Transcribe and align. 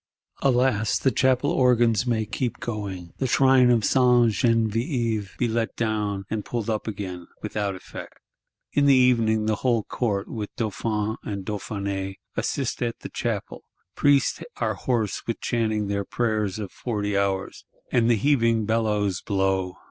Alas, 0.41 0.97
the 0.97 1.11
Chapel 1.11 1.51
organs 1.51 2.07
may 2.07 2.25
keep 2.25 2.57
going; 2.59 3.13
the 3.19 3.27
Shrine 3.27 3.69
of 3.69 3.85
Sainte 3.85 4.31
Genevieve 4.31 5.35
be 5.37 5.47
let 5.47 5.75
down, 5.75 6.25
and 6.27 6.43
pulled 6.43 6.71
up 6.71 6.87
again,—without 6.87 7.75
effect. 7.75 8.17
In 8.73 8.87
the 8.87 8.95
evening 8.95 9.45
the 9.45 9.57
whole 9.57 9.83
Court, 9.83 10.27
with 10.27 10.49
Dauphin 10.55 11.17
and 11.23 11.45
Dauphiness, 11.45 12.15
assist 12.35 12.81
at 12.81 13.01
the 13.01 13.09
Chapel: 13.09 13.63
priests 13.93 14.39
are 14.57 14.73
hoarse 14.73 15.21
with 15.27 15.39
chanting 15.39 15.85
their 15.85 16.03
"Prayers 16.03 16.57
of 16.57 16.71
Forty 16.71 17.15
Hours;" 17.15 17.63
and 17.91 18.09
the 18.09 18.15
heaving 18.15 18.65
bellows 18.65 19.21
blow. 19.21 19.75